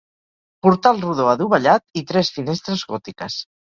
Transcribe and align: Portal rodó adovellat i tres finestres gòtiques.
Portal 0.67 1.03
rodó 1.03 1.27
adovellat 1.33 1.85
i 2.01 2.05
tres 2.13 2.33
finestres 2.39 2.85
gòtiques. 2.95 3.37